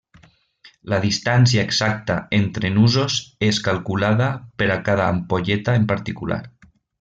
[0.93, 3.19] La distància exacta entre nusos
[3.51, 4.31] es calculava
[4.63, 6.43] per a cada ampolleta en particular.